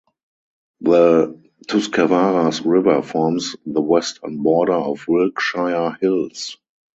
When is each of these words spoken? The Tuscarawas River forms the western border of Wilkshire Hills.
The 0.79 1.37
Tuscarawas 1.67 2.61
River 2.65 3.03
forms 3.03 3.55
the 3.67 3.81
western 3.81 4.41
border 4.41 4.73
of 4.73 5.07
Wilkshire 5.07 5.95
Hills. 6.01 6.57